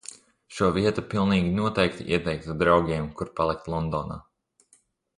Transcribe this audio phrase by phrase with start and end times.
[0.59, 4.23] Šo vietu pilnīgi noteikti ieteiktu draugiem, kur palikt Londonā.